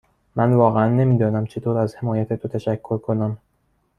من 0.35 0.53
واقعا 0.53 0.87
نمی 0.89 1.17
دانم 1.17 1.45
چطور 1.45 1.77
از 1.77 1.95
حمایت 1.95 2.33
تو 2.33 2.47
تشکر 2.47 2.97
کنم. 2.97 3.37